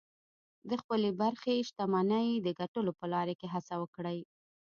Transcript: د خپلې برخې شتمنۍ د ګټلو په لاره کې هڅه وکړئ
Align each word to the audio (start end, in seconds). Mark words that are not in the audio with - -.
د 0.69 0.71
خپلې 0.81 1.09
برخې 1.21 1.55
شتمنۍ 1.69 2.29
د 2.41 2.47
ګټلو 2.59 2.91
په 2.99 3.05
لاره 3.13 3.33
کې 3.39 3.47
هڅه 3.53 3.73
وکړئ 3.81 4.19